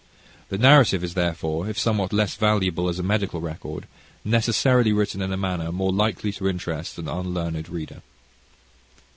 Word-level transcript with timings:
The 0.49 0.57
narrative 0.57 1.03
is 1.03 1.13
therefore, 1.13 1.69
if 1.69 1.77
somewhat 1.77 2.11
less 2.11 2.33
valuable 2.33 2.89
as 2.89 2.97
a 2.97 3.03
medical 3.03 3.39
record, 3.39 3.85
necessarily 4.25 4.91
written 4.91 5.21
in 5.21 5.31
a 5.31 5.37
manner 5.37 5.71
more 5.71 5.93
likely 5.93 6.31
to 6.31 6.47
interest 6.47 6.97
an 6.97 7.07
unlearned 7.07 7.69
reader. 7.69 8.01